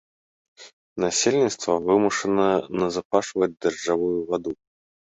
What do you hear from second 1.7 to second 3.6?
вымушана назапашваць